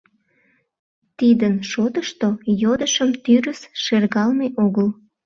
Тидын 1.17 1.55
шотышто 1.71 2.27
йодышым 2.61 3.09
тӱрыс 3.23 3.61
шергалме 3.83 4.47
огыл. 4.65 4.87